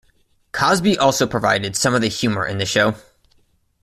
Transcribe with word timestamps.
Cosby 0.51 0.97
also 0.97 1.27
provided 1.27 1.75
some 1.75 1.93
of 1.93 2.01
the 2.01 2.07
humor 2.07 2.43
in 2.43 2.57
the 2.57 2.65
show. 2.65 2.95